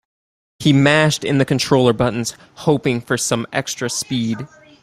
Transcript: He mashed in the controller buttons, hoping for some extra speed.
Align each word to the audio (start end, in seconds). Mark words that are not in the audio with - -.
He 0.57 0.73
mashed 0.73 1.23
in 1.23 1.37
the 1.37 1.45
controller 1.45 1.93
buttons, 1.93 2.35
hoping 2.55 3.01
for 3.01 3.19
some 3.19 3.45
extra 3.53 3.87
speed. 3.87 4.47